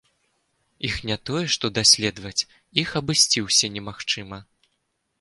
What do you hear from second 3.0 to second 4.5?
абысці ўсе немагчыма!